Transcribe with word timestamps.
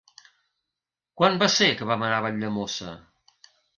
Quan 1.21 1.37
va 1.43 1.49
ser 1.57 1.67
que 1.81 1.91
vam 1.91 2.07
anar 2.07 2.17
a 2.23 2.25
Valldemossa? 2.27 2.95